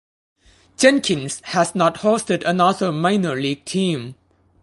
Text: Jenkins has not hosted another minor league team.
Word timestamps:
Jenkins 0.79 1.41
has 1.45 1.75
not 1.75 1.97
hosted 1.99 2.41
another 2.43 2.91
minor 2.91 3.35
league 3.35 3.65
team. 3.65 4.15